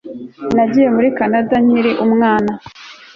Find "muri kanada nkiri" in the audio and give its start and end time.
0.95-1.91